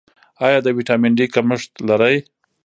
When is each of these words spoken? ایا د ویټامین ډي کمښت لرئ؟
ایا 0.45 0.59
د 0.63 0.67
ویټامین 0.77 1.13
ډي 1.17 1.25
کمښت 1.33 1.71
لرئ؟ 1.87 2.17